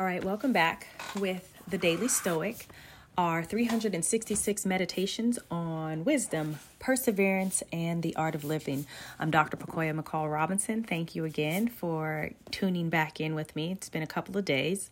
All 0.00 0.06
right, 0.06 0.24
welcome 0.24 0.54
back 0.54 0.86
with 1.18 1.52
the 1.68 1.76
Daily 1.76 2.08
Stoic, 2.08 2.68
our 3.18 3.44
366 3.44 4.64
meditations 4.64 5.38
on 5.50 6.06
wisdom, 6.06 6.58
perseverance, 6.78 7.62
and 7.70 8.02
the 8.02 8.16
art 8.16 8.34
of 8.34 8.42
living. 8.42 8.86
I'm 9.18 9.30
Dr. 9.30 9.58
Pacoya 9.58 9.94
McCall 9.94 10.32
Robinson. 10.32 10.84
Thank 10.84 11.14
you 11.14 11.26
again 11.26 11.68
for 11.68 12.30
tuning 12.50 12.88
back 12.88 13.20
in 13.20 13.34
with 13.34 13.54
me. 13.54 13.72
It's 13.72 13.90
been 13.90 14.02
a 14.02 14.06
couple 14.06 14.38
of 14.38 14.46
days. 14.46 14.88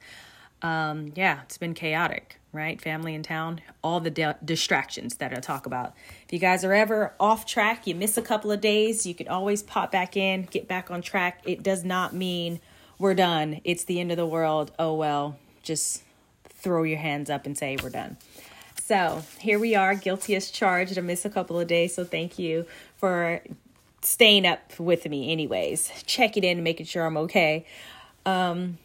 Um, 0.60 1.10
yeah, 1.14 1.40
it's 1.44 1.56
been 1.56 1.72
chaotic, 1.72 2.38
right? 2.52 2.78
Family 2.78 3.14
in 3.14 3.22
town, 3.22 3.62
all 3.82 4.00
the 4.00 4.10
de- 4.10 4.36
distractions 4.44 5.14
that 5.14 5.32
I 5.32 5.40
talk 5.40 5.64
about. 5.64 5.94
If 6.26 6.34
you 6.34 6.38
guys 6.38 6.66
are 6.66 6.74
ever 6.74 7.14
off 7.18 7.46
track, 7.46 7.86
you 7.86 7.94
miss 7.94 8.18
a 8.18 8.22
couple 8.22 8.52
of 8.52 8.60
days, 8.60 9.06
you 9.06 9.14
can 9.14 9.28
always 9.28 9.62
pop 9.62 9.90
back 9.90 10.18
in, 10.18 10.42
get 10.42 10.68
back 10.68 10.90
on 10.90 11.00
track. 11.00 11.40
It 11.46 11.62
does 11.62 11.82
not 11.82 12.12
mean 12.12 12.60
we're 12.98 13.14
done. 13.14 13.60
It's 13.64 13.84
the 13.84 14.00
end 14.00 14.10
of 14.10 14.16
the 14.16 14.26
world. 14.26 14.72
Oh 14.78 14.94
well, 14.94 15.38
just 15.62 16.02
throw 16.44 16.82
your 16.82 16.98
hands 16.98 17.30
up 17.30 17.46
and 17.46 17.56
say 17.56 17.76
we're 17.82 17.90
done. 17.90 18.16
So 18.82 19.22
here 19.38 19.58
we 19.58 19.74
are, 19.74 19.94
guilty 19.94 20.34
as 20.34 20.50
charged. 20.50 20.96
I 20.98 21.02
missed 21.02 21.24
a 21.24 21.30
couple 21.30 21.60
of 21.60 21.68
days, 21.68 21.94
so 21.94 22.04
thank 22.04 22.38
you 22.38 22.66
for 22.96 23.42
staying 24.02 24.46
up 24.46 24.78
with 24.78 25.06
me, 25.08 25.30
anyways, 25.30 25.92
checking 26.06 26.42
in, 26.42 26.58
and 26.58 26.64
making 26.64 26.86
sure 26.86 27.04
I'm 27.04 27.16
okay, 27.18 27.66
um, 28.24 28.78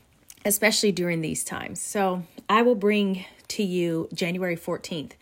especially 0.44 0.92
during 0.92 1.22
these 1.22 1.44
times. 1.44 1.82
So 1.82 2.24
I 2.50 2.64
will 2.64 2.76
bring 2.76 3.26
to 3.50 3.64
you 3.64 4.10
January 4.14 4.58
14th, 4.58 5.14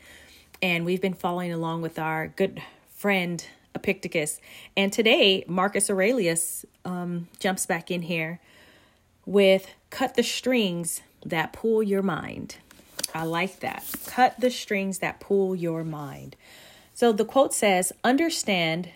and 0.61 0.83
we've 0.83 1.01
been 1.01 1.13
following 1.13 1.53
along 1.53 1.81
with 1.83 1.99
our 1.99 2.29
good 2.29 2.61
friend 2.89 3.45
Epictetus. 3.75 4.41
And 4.75 4.91
today, 4.91 5.45
Marcus 5.47 5.89
Aurelius 5.89 6.65
um, 6.85 7.27
jumps 7.39 7.65
back 7.65 7.91
in 7.91 8.01
here 8.01 8.39
with 9.25 9.67
cut 9.89 10.15
the 10.15 10.23
strings 10.23 11.01
that 11.25 11.53
pull 11.53 11.83
your 11.83 12.01
mind. 12.01 12.57
I 13.13 13.23
like 13.23 13.59
that. 13.59 13.85
Cut 14.07 14.39
the 14.39 14.49
strings 14.49 14.99
that 14.99 15.19
pull 15.19 15.55
your 15.55 15.83
mind. 15.83 16.35
So 16.93 17.11
the 17.11 17.25
quote 17.25 17.53
says, 17.53 17.91
Understand 18.03 18.89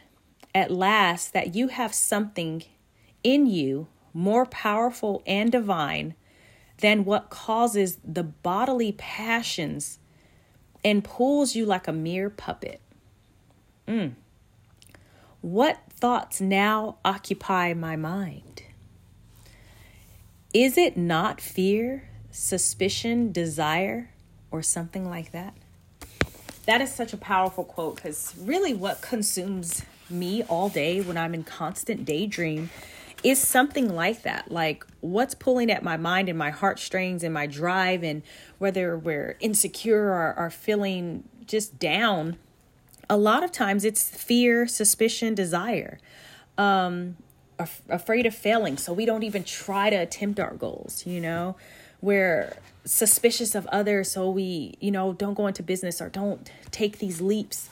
at 0.54 0.72
last 0.72 1.34
that 1.34 1.56
you 1.56 1.68
have 1.68 1.94
something 1.94 2.64
in 3.24 3.46
you 3.46 3.88
more 4.14 4.46
powerful 4.46 5.22
and 5.26 5.52
divine 5.52 6.16
than 6.78 7.06
what 7.06 7.30
causes 7.30 7.98
the 8.04 8.24
bodily 8.24 8.94
passions 8.94 10.00
and 10.84 11.04
pulls 11.04 11.56
you 11.56 11.66
like 11.66 11.88
a 11.88 11.94
mere 11.94 12.30
puppet. 12.30 12.80
Mm. 13.88 14.14
What 15.42 15.80
thoughts 15.90 16.40
now 16.40 16.98
occupy 17.04 17.74
my 17.74 17.96
mind? 17.96 18.64
Is 20.56 20.78
it 20.78 20.96
not 20.96 21.42
fear, 21.42 22.08
suspicion, 22.32 23.34
desire, 23.34 24.12
or 24.52 24.64
something 24.64 25.10
like 25.10 25.34
that? 25.34 25.54
That 26.66 26.80
is 26.80 26.96
such 26.96 27.12
a 27.12 27.18
powerful 27.18 27.66
quote 27.66 27.98
because 27.98 28.34
really 28.40 28.74
what 28.74 29.02
consumes 29.02 29.84
me 30.10 30.44
all 30.44 30.70
day 30.70 31.02
when 31.02 31.18
I'm 31.18 31.34
in 31.34 31.44
constant 31.44 32.06
daydream 32.06 32.70
is 33.22 33.38
something 33.38 33.94
like 33.94 34.22
that. 34.22 34.50
Like 34.50 34.88
what's 35.02 35.36
pulling 35.36 35.70
at 35.70 35.84
my 35.84 35.98
mind 35.98 36.30
and 36.30 36.38
my 36.38 36.52
heartstrings 36.52 37.22
and 37.22 37.34
my 37.34 37.48
drive, 37.48 38.02
and 38.02 38.24
whether 38.58 38.98
we're 38.98 39.36
insecure 39.42 40.06
or, 40.06 40.34
or 40.38 40.50
feeling 40.50 41.26
just 41.46 41.80
down. 41.80 42.38
A 43.10 43.18
lot 43.18 43.44
of 43.44 43.52
times 43.52 43.84
it's 43.84 44.10
fear, 44.10 44.68
suspicion, 44.68 45.36
desire. 45.36 46.00
Um, 46.58 47.18
af- 47.60 47.82
afraid 47.90 48.26
of 48.26 48.36
failing, 48.36 48.78
so 48.78 48.94
we 48.94 49.06
don't 49.06 49.24
even 49.24 49.44
try 49.44 49.90
to 49.90 49.96
attempt 49.96 50.40
our 50.40 50.54
goals, 50.54 51.06
you 51.06 51.22
know? 51.22 51.56
We're 52.02 52.58
suspicious 52.84 53.56
of 53.56 53.66
others, 53.68 54.12
so 54.12 54.30
we, 54.30 54.76
you 54.80 54.92
know, 54.92 55.14
don't 55.14 55.34
go 55.34 55.48
into 55.48 55.64
business 55.64 56.02
or 56.02 56.10
don't 56.10 56.50
take 56.72 57.00
these 57.00 57.22
leaps. 57.22 57.70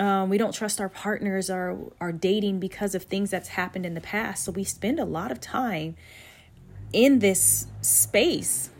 Um, 0.00 0.30
we 0.30 0.38
don't 0.38 0.52
trust 0.52 0.80
our 0.80 0.88
partners 0.88 1.50
or 1.50 1.92
our 2.00 2.10
dating 2.10 2.58
because 2.58 2.94
of 2.94 3.04
things 3.04 3.30
that's 3.30 3.50
happened 3.50 3.84
in 3.84 3.94
the 3.94 4.00
past. 4.00 4.44
So 4.44 4.52
we 4.52 4.64
spend 4.64 4.98
a 4.98 5.04
lot 5.04 5.30
of 5.30 5.40
time 5.40 5.94
in 6.92 7.18
this 7.18 7.66
space 7.82 8.70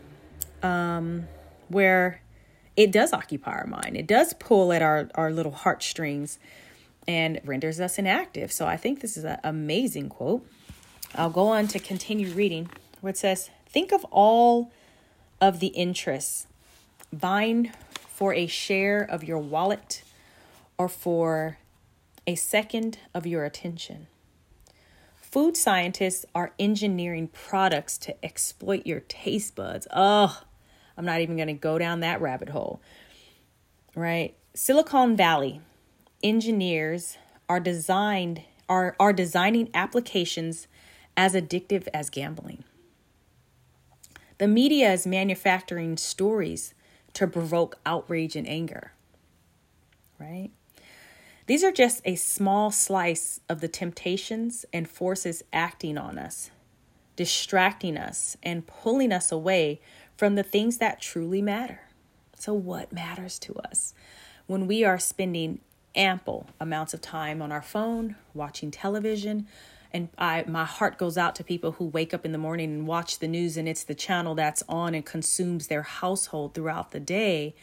um, 0.63 1.27
where 1.67 2.21
it 2.75 2.91
does 2.91 3.13
occupy 3.13 3.51
our 3.51 3.67
mind. 3.67 3.95
It 3.95 4.07
does 4.07 4.33
pull 4.33 4.73
at 4.73 4.81
our, 4.81 5.09
our 5.15 5.31
little 5.31 5.51
heartstrings 5.51 6.39
and 7.07 7.39
renders 7.43 7.79
us 7.79 7.97
inactive. 7.97 8.51
So 8.51 8.65
I 8.65 8.77
think 8.77 9.01
this 9.01 9.17
is 9.17 9.23
an 9.23 9.39
amazing 9.43 10.09
quote. 10.09 10.45
I'll 11.15 11.29
go 11.29 11.47
on 11.47 11.67
to 11.69 11.79
continue 11.79 12.31
reading 12.31 12.69
where 13.01 13.11
it 13.11 13.17
says, 13.17 13.49
Think 13.67 13.91
of 13.91 14.05
all 14.11 14.71
of 15.39 15.59
the 15.59 15.67
interests 15.67 16.47
vying 17.11 17.71
for 18.07 18.33
a 18.33 18.47
share 18.47 19.01
of 19.01 19.23
your 19.23 19.39
wallet 19.39 20.03
or 20.77 20.87
for 20.87 21.57
a 22.27 22.35
second 22.35 22.99
of 23.13 23.25
your 23.25 23.45
attention. 23.45 24.07
Food 25.15 25.55
scientists 25.55 26.25
are 26.35 26.51
engineering 26.59 27.29
products 27.29 27.97
to 27.99 28.25
exploit 28.25 28.85
your 28.85 28.99
taste 28.99 29.55
buds. 29.55 29.87
Oh, 29.91 30.41
I'm 30.97 31.05
not 31.05 31.21
even 31.21 31.37
going 31.37 31.47
to 31.47 31.53
go 31.53 31.77
down 31.77 32.01
that 32.01 32.21
rabbit 32.21 32.49
hole. 32.49 32.81
Right? 33.95 34.35
Silicon 34.53 35.15
Valley 35.15 35.61
engineers 36.23 37.17
are 37.49 37.59
designed 37.59 38.43
are, 38.71 38.95
are 38.99 39.11
designing 39.11 39.69
applications 39.73 40.67
as 41.17 41.33
addictive 41.33 41.89
as 41.93 42.09
gambling. 42.09 42.63
The 44.37 44.47
media 44.47 44.93
is 44.93 45.05
manufacturing 45.05 45.97
stories 45.97 46.73
to 47.13 47.27
provoke 47.27 47.77
outrage 47.85 48.37
and 48.37 48.47
anger. 48.47 48.93
Right? 50.17 50.51
These 51.47 51.65
are 51.65 51.71
just 51.71 52.01
a 52.05 52.15
small 52.15 52.71
slice 52.71 53.41
of 53.49 53.59
the 53.59 53.67
temptations 53.67 54.65
and 54.71 54.89
forces 54.89 55.43
acting 55.51 55.97
on 55.97 56.17
us, 56.17 56.49
distracting 57.17 57.97
us, 57.97 58.37
and 58.41 58.65
pulling 58.65 59.11
us 59.11 59.33
away 59.33 59.81
from 60.15 60.35
the 60.35 60.43
things 60.43 60.77
that 60.77 61.01
truly 61.01 61.41
matter. 61.41 61.81
So, 62.37 62.53
what 62.53 62.93
matters 62.93 63.37
to 63.39 63.55
us? 63.55 63.93
When 64.47 64.65
we 64.65 64.85
are 64.85 64.97
spending 64.97 65.59
ample 65.95 66.47
amounts 66.59 66.93
of 66.93 67.01
time 67.01 67.41
on 67.41 67.51
our 67.51 67.61
phone, 67.61 68.15
watching 68.33 68.71
television. 68.71 69.47
And 69.93 70.09
I, 70.17 70.45
my 70.47 70.63
heart 70.63 70.97
goes 70.97 71.17
out 71.17 71.35
to 71.35 71.43
people 71.43 71.73
who 71.73 71.85
wake 71.85 72.13
up 72.13 72.25
in 72.25 72.31
the 72.31 72.37
morning 72.37 72.71
and 72.71 72.87
watch 72.87 73.19
the 73.19 73.27
news, 73.27 73.57
and 73.57 73.67
it's 73.67 73.83
the 73.83 73.95
channel 73.95 74.35
that's 74.35 74.63
on 74.69 74.95
and 74.95 75.05
consumes 75.05 75.67
their 75.67 75.81
household 75.81 76.53
throughout 76.53 76.91
the 76.91 76.99
day. 76.99 77.53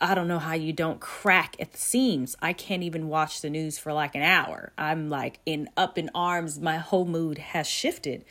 I 0.00 0.14
don't 0.14 0.28
know 0.28 0.38
how 0.38 0.54
you 0.54 0.72
don't 0.72 1.00
crack 1.00 1.56
at 1.58 1.72
the 1.72 1.78
seams. 1.78 2.36
I 2.40 2.52
can't 2.52 2.82
even 2.82 3.08
watch 3.08 3.40
the 3.40 3.50
news 3.50 3.78
for 3.78 3.92
like 3.92 4.14
an 4.14 4.22
hour. 4.22 4.72
I'm 4.78 5.08
like 5.08 5.40
in 5.44 5.68
up 5.76 5.98
in 5.98 6.10
arms. 6.14 6.60
My 6.60 6.76
whole 6.76 7.04
mood 7.04 7.38
has 7.38 7.66
shifted. 7.66 8.24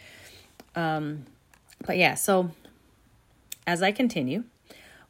Um, 0.76 1.26
but 1.86 1.98
yeah, 1.98 2.14
so 2.14 2.52
as 3.66 3.82
I 3.82 3.92
continue, 3.92 4.46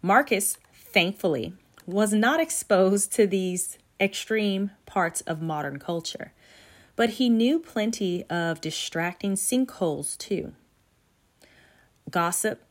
Marcus, 0.02 0.58
thankfully, 0.74 1.54
was 1.88 2.14
not 2.14 2.40
exposed 2.40 3.14
to 3.14 3.25
these 3.25 3.78
extreme 4.00 4.72
parts 4.86 5.22
of 5.22 5.42
modern 5.42 5.80
culture, 5.80 6.34
but 6.96 7.12
he 7.12 7.30
knew 7.30 7.59
plenty 7.59 8.24
of 8.25 8.62
distracting 8.62 9.34
sinkholes 9.34 10.18
too. 10.18 10.52
Gossip, 12.12 12.62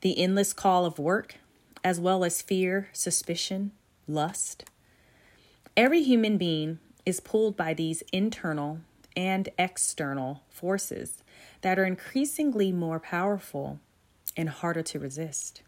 the 0.00 0.18
endless 0.18 0.52
call 0.52 0.86
of 0.86 0.98
work, 0.98 1.36
as 1.82 1.98
well 2.00 2.24
as 2.24 2.40
fear, 2.40 2.88
suspicion, 2.92 3.72
lust. 4.06 4.64
Every 5.76 6.02
human 6.02 6.38
being 6.38 6.78
is 7.04 7.20
pulled 7.20 7.56
by 7.56 7.74
these 7.74 8.02
internal 8.12 8.80
and 9.16 9.48
external 9.58 10.42
forces 10.48 11.24
that 11.62 11.78
are 11.78 11.84
increasingly 11.84 12.70
more 12.70 13.00
powerful 13.00 13.80
and 14.36 14.48
harder 14.48 14.82
to 14.82 15.00
resist. 15.00 15.62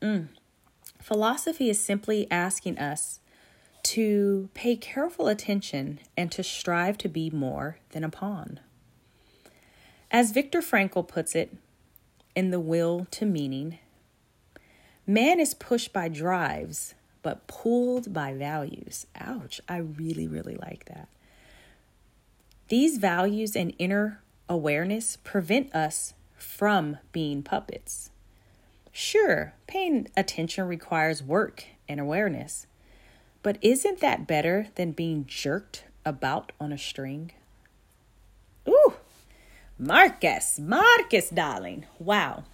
Mm. 0.00 0.28
Philosophy 1.02 1.68
is 1.68 1.80
simply 1.80 2.28
asking 2.30 2.78
us 2.78 3.18
to 3.82 4.48
pay 4.54 4.76
careful 4.76 5.26
attention 5.26 5.98
and 6.16 6.30
to 6.30 6.44
strive 6.44 6.96
to 6.98 7.08
be 7.08 7.28
more 7.28 7.78
than 7.90 8.04
a 8.04 8.08
pawn. 8.08 8.60
As 10.12 10.30
Viktor 10.30 10.60
Frankl 10.60 11.06
puts 11.06 11.34
it 11.34 11.56
in 12.36 12.50
The 12.50 12.60
Will 12.60 13.08
to 13.10 13.26
Meaning, 13.26 13.78
man 15.04 15.40
is 15.40 15.54
pushed 15.54 15.92
by 15.92 16.08
drives 16.08 16.94
but 17.20 17.48
pulled 17.48 18.12
by 18.12 18.32
values. 18.32 19.06
Ouch, 19.16 19.60
I 19.68 19.78
really, 19.78 20.28
really 20.28 20.56
like 20.56 20.84
that. 20.84 21.08
These 22.68 22.98
values 22.98 23.56
and 23.56 23.74
inner 23.76 24.20
awareness 24.48 25.18
prevent 25.24 25.74
us 25.74 26.14
from 26.36 26.98
being 27.10 27.42
puppets. 27.42 28.11
Sure, 28.92 29.54
paying 29.66 30.08
attention 30.16 30.68
requires 30.68 31.22
work 31.22 31.64
and 31.88 31.98
awareness, 31.98 32.66
but 33.42 33.56
isn't 33.62 34.00
that 34.00 34.26
better 34.26 34.68
than 34.74 34.92
being 34.92 35.24
jerked 35.26 35.84
about 36.04 36.52
on 36.60 36.72
a 36.72 36.78
string? 36.78 37.32
Ooh, 38.68 38.94
Marcus, 39.78 40.58
Marcus, 40.60 41.30
darling. 41.30 41.86
Wow. 41.98 42.44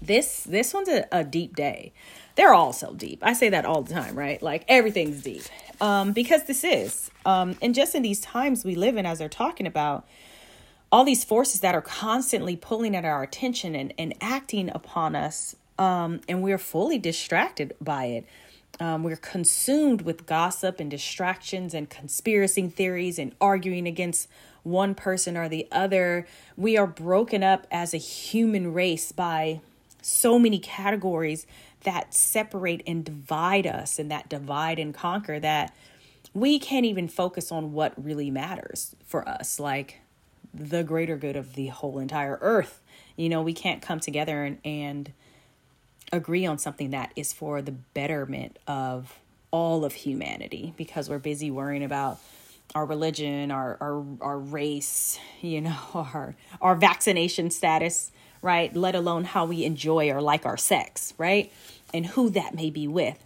This 0.00 0.44
this 0.44 0.74
one's 0.74 0.88
a, 0.88 1.06
a 1.10 1.24
deep 1.24 1.56
day. 1.56 1.92
They're 2.36 2.52
all 2.52 2.74
so 2.74 2.92
deep. 2.92 3.20
I 3.22 3.32
say 3.32 3.48
that 3.48 3.64
all 3.64 3.80
the 3.80 3.94
time, 3.94 4.14
right? 4.14 4.40
Like 4.42 4.64
everything's 4.68 5.22
deep. 5.22 5.42
Um, 5.80 6.12
because 6.12 6.44
this 6.44 6.64
is. 6.64 7.10
Um, 7.24 7.56
and 7.62 7.74
just 7.74 7.94
in 7.94 8.02
these 8.02 8.20
times 8.20 8.62
we 8.62 8.74
live 8.74 8.98
in, 8.98 9.06
as 9.06 9.18
they're 9.18 9.28
talking 9.30 9.66
about, 9.66 10.06
all 10.96 11.04
these 11.04 11.24
forces 11.24 11.60
that 11.60 11.74
are 11.74 11.82
constantly 11.82 12.56
pulling 12.56 12.96
at 12.96 13.04
our 13.04 13.22
attention 13.22 13.74
and, 13.74 13.92
and 13.98 14.14
acting 14.18 14.70
upon 14.74 15.14
us, 15.14 15.54
um, 15.78 16.22
and 16.26 16.42
we're 16.42 16.56
fully 16.56 16.96
distracted 16.96 17.76
by 17.82 18.06
it. 18.06 18.26
Um, 18.80 19.02
we're 19.02 19.16
consumed 19.16 20.00
with 20.00 20.24
gossip 20.24 20.80
and 20.80 20.90
distractions 20.90 21.74
and 21.74 21.90
conspiracy 21.90 22.68
theories 22.68 23.18
and 23.18 23.34
arguing 23.42 23.86
against 23.86 24.26
one 24.62 24.94
person 24.94 25.36
or 25.36 25.50
the 25.50 25.68
other. 25.70 26.26
We 26.56 26.78
are 26.78 26.86
broken 26.86 27.42
up 27.42 27.66
as 27.70 27.92
a 27.92 27.98
human 27.98 28.72
race 28.72 29.12
by 29.12 29.60
so 30.00 30.38
many 30.38 30.58
categories 30.58 31.46
that 31.82 32.14
separate 32.14 32.82
and 32.86 33.04
divide 33.04 33.66
us 33.66 33.98
and 33.98 34.10
that 34.10 34.30
divide 34.30 34.78
and 34.78 34.94
conquer 34.94 35.40
that 35.40 35.74
we 36.32 36.58
can't 36.58 36.86
even 36.86 37.06
focus 37.06 37.52
on 37.52 37.74
what 37.74 37.92
really 38.02 38.30
matters 38.30 38.96
for 39.04 39.28
us, 39.28 39.60
like 39.60 40.00
the 40.56 40.82
greater 40.82 41.16
good 41.16 41.36
of 41.36 41.54
the 41.54 41.68
whole 41.68 41.98
entire 41.98 42.38
earth. 42.40 42.80
You 43.16 43.28
know, 43.28 43.42
we 43.42 43.52
can't 43.52 43.82
come 43.82 44.00
together 44.00 44.44
and, 44.44 44.58
and 44.64 45.12
agree 46.12 46.46
on 46.46 46.58
something 46.58 46.90
that 46.90 47.12
is 47.16 47.32
for 47.32 47.62
the 47.62 47.72
betterment 47.72 48.58
of 48.66 49.18
all 49.50 49.84
of 49.84 49.92
humanity 49.92 50.74
because 50.76 51.08
we're 51.08 51.18
busy 51.18 51.50
worrying 51.50 51.82
about 51.82 52.20
our 52.74 52.84
religion, 52.84 53.50
our 53.50 53.76
our 53.80 54.04
our 54.20 54.38
race, 54.38 55.18
you 55.40 55.60
know, 55.60 55.76
our 55.94 56.34
our 56.60 56.74
vaccination 56.74 57.50
status, 57.50 58.10
right? 58.42 58.74
Let 58.74 58.94
alone 58.94 59.24
how 59.24 59.46
we 59.46 59.64
enjoy 59.64 60.10
or 60.10 60.20
like 60.20 60.44
our 60.44 60.56
sex, 60.56 61.14
right? 61.18 61.52
And 61.94 62.06
who 62.06 62.30
that 62.30 62.54
may 62.54 62.70
be 62.70 62.88
with. 62.88 63.18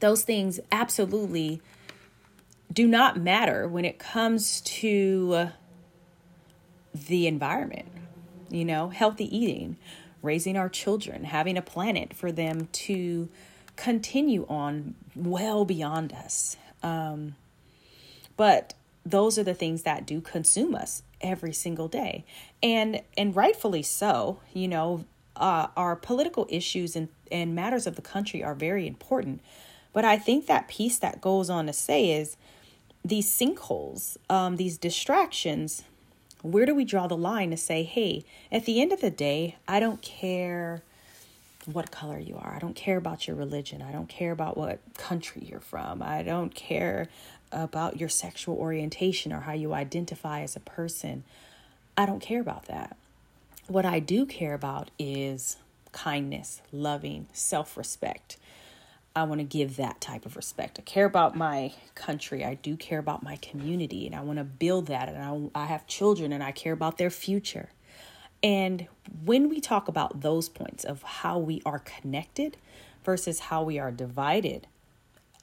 Those 0.00 0.22
things 0.22 0.60
absolutely 0.72 1.60
do 2.72 2.86
not 2.86 3.18
matter 3.18 3.68
when 3.68 3.84
it 3.84 3.98
comes 3.98 4.60
to 4.62 5.50
the 6.94 7.26
environment. 7.26 7.88
You 8.48 8.64
know, 8.64 8.88
healthy 8.88 9.34
eating, 9.36 9.76
raising 10.22 10.56
our 10.56 10.68
children, 10.68 11.24
having 11.24 11.56
a 11.56 11.62
planet 11.62 12.14
for 12.14 12.32
them 12.32 12.68
to 12.72 13.28
continue 13.76 14.44
on 14.48 14.94
well 15.14 15.64
beyond 15.64 16.12
us. 16.12 16.56
Um, 16.82 17.36
but 18.36 18.74
those 19.06 19.38
are 19.38 19.44
the 19.44 19.54
things 19.54 19.82
that 19.82 20.06
do 20.06 20.20
consume 20.20 20.74
us 20.74 21.02
every 21.20 21.52
single 21.52 21.88
day, 21.88 22.24
and 22.62 23.02
and 23.16 23.36
rightfully 23.36 23.82
so. 23.82 24.40
You 24.52 24.68
know, 24.68 25.04
uh, 25.36 25.68
our 25.76 25.96
political 25.96 26.46
issues 26.50 26.96
and 26.96 27.08
and 27.30 27.54
matters 27.54 27.86
of 27.86 27.96
the 27.96 28.02
country 28.02 28.42
are 28.42 28.54
very 28.54 28.86
important. 28.86 29.40
But 29.92 30.04
I 30.04 30.18
think 30.18 30.46
that 30.46 30.68
piece 30.68 30.98
that 30.98 31.20
goes 31.20 31.50
on 31.50 31.66
to 31.66 31.72
say 31.72 32.10
is 32.10 32.36
these 33.04 33.28
sinkholes, 33.30 34.16
um, 34.28 34.56
these 34.56 34.78
distractions 34.78 35.82
where 36.42 36.66
do 36.66 36.74
we 36.74 36.84
draw 36.84 37.06
the 37.06 37.16
line 37.16 37.50
to 37.50 37.56
say, 37.56 37.82
hey, 37.82 38.24
at 38.50 38.64
the 38.64 38.80
end 38.80 38.92
of 38.92 39.00
the 39.00 39.10
day, 39.10 39.56
I 39.68 39.80
don't 39.80 40.00
care 40.02 40.82
what 41.66 41.90
color 41.90 42.18
you 42.18 42.36
are. 42.36 42.54
I 42.54 42.58
don't 42.58 42.74
care 42.74 42.96
about 42.96 43.26
your 43.26 43.36
religion. 43.36 43.82
I 43.82 43.92
don't 43.92 44.08
care 44.08 44.32
about 44.32 44.56
what 44.56 44.80
country 44.96 45.46
you're 45.48 45.60
from. 45.60 46.02
I 46.02 46.22
don't 46.22 46.54
care 46.54 47.08
about 47.52 47.98
your 47.98 48.08
sexual 48.08 48.56
orientation 48.56 49.32
or 49.32 49.40
how 49.40 49.52
you 49.52 49.74
identify 49.74 50.40
as 50.42 50.56
a 50.56 50.60
person. 50.60 51.24
I 51.96 52.06
don't 52.06 52.20
care 52.20 52.40
about 52.40 52.66
that. 52.66 52.96
What 53.66 53.84
I 53.84 54.00
do 54.00 54.24
care 54.26 54.54
about 54.54 54.90
is 54.98 55.56
kindness, 55.92 56.62
loving, 56.72 57.26
self 57.32 57.76
respect. 57.76 58.36
I 59.14 59.24
want 59.24 59.40
to 59.40 59.44
give 59.44 59.76
that 59.76 60.00
type 60.00 60.24
of 60.24 60.36
respect. 60.36 60.78
I 60.78 60.82
care 60.82 61.04
about 61.04 61.36
my 61.36 61.74
country. 61.94 62.44
I 62.44 62.54
do 62.54 62.76
care 62.76 63.00
about 63.00 63.22
my 63.22 63.36
community 63.36 64.06
and 64.06 64.14
I 64.14 64.20
want 64.20 64.38
to 64.38 64.44
build 64.44 64.86
that. 64.86 65.08
And 65.08 65.50
I, 65.54 65.62
I 65.62 65.66
have 65.66 65.86
children 65.86 66.32
and 66.32 66.42
I 66.42 66.52
care 66.52 66.72
about 66.72 66.96
their 66.96 67.10
future. 67.10 67.70
And 68.42 68.86
when 69.24 69.48
we 69.48 69.60
talk 69.60 69.88
about 69.88 70.20
those 70.20 70.48
points 70.48 70.84
of 70.84 71.02
how 71.02 71.38
we 71.38 71.60
are 71.66 71.80
connected 71.80 72.56
versus 73.04 73.40
how 73.40 73.62
we 73.62 73.78
are 73.78 73.90
divided, 73.90 74.66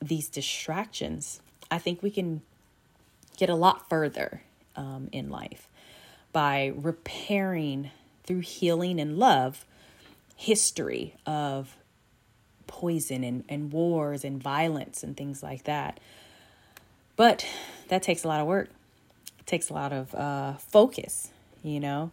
these 0.01 0.29
distractions, 0.29 1.41
I 1.69 1.77
think 1.77 2.01
we 2.01 2.09
can 2.09 2.41
get 3.35 3.49
a 3.49 3.55
lot 3.55 3.89
further 3.89 4.41
um, 4.75 5.09
in 5.11 5.29
life 5.29 5.67
by 6.31 6.71
repairing 6.75 7.91
through 8.23 8.39
healing 8.39 8.99
and 8.99 9.17
love 9.17 9.65
history 10.35 11.15
of 11.25 11.75
poison 12.67 13.23
and, 13.23 13.43
and 13.49 13.71
wars 13.71 14.23
and 14.23 14.41
violence 14.41 15.03
and 15.03 15.15
things 15.15 15.41
like 15.41 15.63
that. 15.63 15.99
But 17.15 17.45
that 17.87 18.03
takes 18.03 18.23
a 18.23 18.27
lot 18.27 18.41
of 18.41 18.47
work. 18.47 18.69
It 19.39 19.47
takes 19.47 19.69
a 19.69 19.73
lot 19.73 19.91
of 19.91 20.13
uh, 20.13 20.53
focus, 20.57 21.31
you 21.63 21.79
know. 21.79 22.11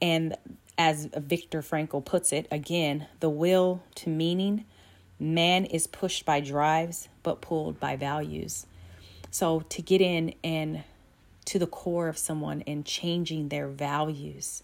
And 0.00 0.36
as 0.76 1.06
Viktor 1.06 1.62
Frankl 1.62 2.04
puts 2.04 2.32
it, 2.32 2.48
again, 2.50 3.06
the 3.20 3.30
will 3.30 3.82
to 3.96 4.10
meaning, 4.10 4.64
man 5.20 5.64
is 5.64 5.86
pushed 5.86 6.24
by 6.24 6.40
drives 6.40 7.08
but 7.22 7.40
pulled 7.40 7.78
by 7.78 7.94
values. 7.94 8.66
So 9.30 9.60
to 9.60 9.82
get 9.82 10.00
in 10.00 10.34
and 10.42 10.82
to 11.46 11.58
the 11.58 11.66
core 11.66 12.08
of 12.08 12.18
someone 12.18 12.62
and 12.66 12.84
changing 12.84 13.48
their 13.48 13.68
values 13.68 14.62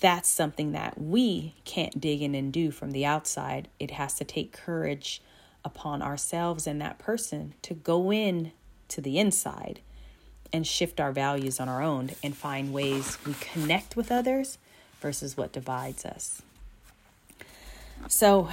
that's 0.00 0.28
something 0.28 0.72
that 0.72 1.00
we 1.00 1.54
can't 1.64 2.00
dig 2.00 2.22
in 2.22 2.34
and 2.34 2.52
do 2.52 2.70
from 2.70 2.92
the 2.92 3.04
outside. 3.04 3.68
It 3.78 3.92
has 3.92 4.14
to 4.14 4.24
take 4.24 4.52
courage 4.52 5.20
upon 5.64 6.02
ourselves 6.02 6.66
and 6.66 6.80
that 6.80 6.98
person 6.98 7.54
to 7.62 7.74
go 7.74 8.12
in 8.12 8.52
to 8.88 9.00
the 9.00 9.18
inside 9.18 9.80
and 10.52 10.66
shift 10.66 11.00
our 11.00 11.12
values 11.12 11.60
on 11.60 11.68
our 11.68 11.82
own 11.82 12.10
and 12.22 12.36
find 12.36 12.72
ways 12.72 13.18
we 13.26 13.34
connect 13.34 13.96
with 13.96 14.10
others 14.10 14.58
versus 15.00 15.36
what 15.36 15.52
divides 15.52 16.04
us. 16.04 16.42
So, 18.08 18.48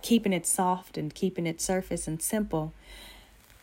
keeping 0.00 0.32
it 0.32 0.46
soft 0.46 0.96
and 0.96 1.14
keeping 1.14 1.46
it 1.46 1.60
surface 1.60 2.06
and 2.06 2.22
simple, 2.22 2.72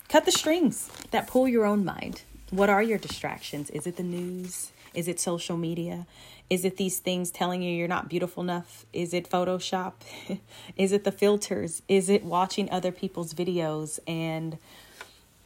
cut 0.10 0.26
the 0.26 0.32
strings 0.32 0.90
that 1.12 1.28
pull 1.28 1.48
your 1.48 1.66
own 1.66 1.84
mind. 1.86 2.24
What 2.52 2.70
are 2.70 2.84
your 2.84 2.98
distractions? 2.98 3.70
Is 3.72 3.88
it 3.88 3.96
the 3.96 4.04
news? 4.04 4.72
Is 4.96 5.08
it 5.08 5.20
social 5.20 5.58
media? 5.58 6.08
Is 6.50 6.64
it 6.64 6.78
these 6.78 7.00
things 7.00 7.32
telling 7.32 7.62
you 7.62 7.72
you're 7.72 7.88
not 7.88 8.08
beautiful 8.08 8.42
enough? 8.42 8.86
Is 8.94 9.14
it 9.14 9.30
Photoshop? 9.30 9.94
Is 10.78 10.92
it 10.92 11.04
the 11.04 11.12
filters? 11.12 11.82
Is 11.88 12.10
it 12.10 12.24
watching 12.24 12.70
other 12.70 12.92
people's 12.92 13.34
videos 13.34 14.00
and 14.08 14.58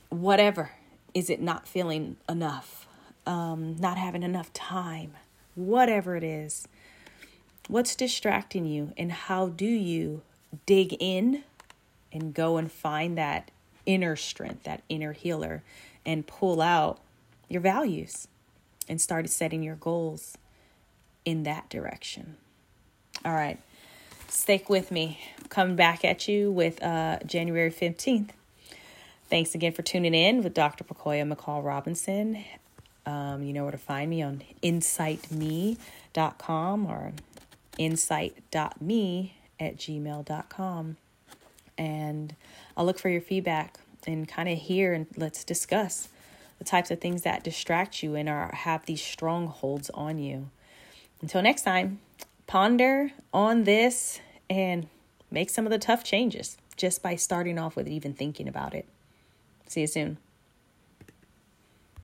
whatever? 0.09 0.71
Is 1.13 1.29
it 1.29 1.41
not 1.41 1.67
feeling 1.67 2.17
enough? 2.27 2.87
Um, 3.25 3.75
not 3.77 3.97
having 3.97 4.23
enough 4.23 4.51
time? 4.53 5.13
Whatever 5.55 6.15
it 6.15 6.23
is. 6.23 6.67
What's 7.67 7.95
distracting 7.95 8.65
you, 8.65 8.93
and 8.97 9.11
how 9.11 9.49
do 9.49 9.65
you 9.65 10.23
dig 10.65 10.95
in 10.99 11.43
and 12.11 12.33
go 12.33 12.57
and 12.57 12.71
find 12.71 13.17
that 13.17 13.51
inner 13.85 14.15
strength, 14.15 14.63
that 14.63 14.81
inner 14.89 15.13
healer, 15.13 15.61
and 16.05 16.25
pull 16.25 16.61
out 16.61 16.99
your 17.47 17.61
values? 17.61 18.27
And 18.89 18.99
started 18.99 19.29
setting 19.29 19.63
your 19.63 19.75
goals 19.75 20.37
in 21.23 21.43
that 21.43 21.69
direction. 21.69 22.35
All 23.23 23.33
right. 23.33 23.59
Stick 24.27 24.69
with 24.69 24.91
me. 24.91 25.19
coming 25.49 25.75
back 25.75 26.03
at 26.03 26.27
you 26.27 26.51
with 26.51 26.83
uh, 26.83 27.19
January 27.25 27.71
15th. 27.71 28.31
Thanks 29.29 29.55
again 29.55 29.71
for 29.73 29.83
tuning 29.83 30.13
in 30.15 30.43
with 30.43 30.53
Dr. 30.53 30.83
Pacoya 30.83 31.31
McCall 31.31 31.63
Robinson. 31.63 32.43
Um, 33.05 33.43
you 33.43 33.53
know 33.53 33.63
where 33.63 33.71
to 33.71 33.77
find 33.77 34.09
me 34.09 34.21
on 34.21 34.41
insightme.com 34.61 35.77
or 36.85 37.13
insight.me 37.77 39.35
at 39.59 39.77
gmail.com. 39.77 40.97
And 41.77 42.35
I'll 42.75 42.85
look 42.85 42.99
for 42.99 43.09
your 43.09 43.21
feedback 43.21 43.79
and 44.05 44.27
kind 44.27 44.49
of 44.49 44.57
hear 44.57 44.93
and 44.93 45.07
let's 45.15 45.43
discuss 45.43 46.09
the 46.59 46.65
types 46.65 46.91
of 46.91 47.01
things 47.01 47.23
that 47.23 47.43
distract 47.43 48.03
you 48.03 48.15
and 48.15 48.29
are 48.29 48.53
have 48.53 48.85
these 48.85 49.01
strongholds 49.01 49.89
on 49.91 50.19
you. 50.19 50.49
Until 51.21 51.41
next 51.41 51.63
time, 51.63 51.99
ponder 52.47 53.11
on 53.33 53.63
this 53.63 54.19
and 54.49 54.87
make 55.31 55.49
some 55.49 55.65
of 55.65 55.71
the 55.71 55.79
tough 55.79 56.03
changes 56.03 56.57
just 56.75 57.01
by 57.01 57.15
starting 57.15 57.57
off 57.57 57.75
with 57.75 57.87
even 57.87 58.13
thinking 58.13 58.47
about 58.47 58.73
it. 58.73 58.85
See 59.67 59.81
you 59.81 59.87
soon. 59.87 60.17